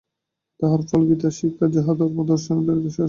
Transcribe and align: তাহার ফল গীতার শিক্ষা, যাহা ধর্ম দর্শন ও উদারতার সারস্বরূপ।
তাহার 0.59 0.81
ফল 0.89 1.01
গীতার 1.09 1.33
শিক্ষা, 1.39 1.65
যাহা 1.75 1.91
ধর্ম 1.99 2.17
দর্শন 2.31 2.53
ও 2.53 2.61
উদারতার 2.61 2.81
সারস্বরূপ। 2.85 2.99